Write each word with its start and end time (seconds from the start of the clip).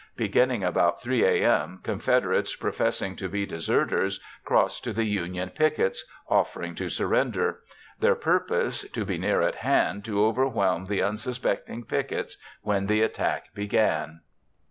Beginning 0.15 0.63
about 0.63 0.99
3 1.03 1.23
a.m., 1.23 1.79
Confederates 1.83 2.55
professing 2.55 3.15
to 3.17 3.29
be 3.29 3.45
deserters 3.45 4.19
crossed 4.43 4.83
to 4.83 4.93
the 4.93 5.03
Union 5.03 5.51
pickets 5.51 6.05
offering 6.27 6.73
to 6.73 6.89
surrender. 6.89 7.59
Their 7.99 8.15
purpose: 8.15 8.81
to 8.93 9.05
be 9.05 9.19
near 9.19 9.43
at 9.43 9.57
hand 9.57 10.03
to 10.05 10.25
overwhelm 10.25 10.85
the 10.85 11.03
unsuspecting 11.03 11.83
pickets 11.85 12.37
when 12.63 12.87
the 12.87 13.03
attack 13.03 13.53
began. 13.53 14.21